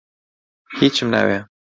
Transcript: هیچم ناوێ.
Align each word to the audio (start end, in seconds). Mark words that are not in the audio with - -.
هیچم 0.77 1.07
ناوێ. 1.13 1.39